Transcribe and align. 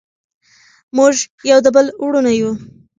موږ 0.97 1.15
یو 1.51 1.59
د 1.65 1.67
بل 1.75 1.85
وروڼه 2.03 2.31
یو. 2.39 2.51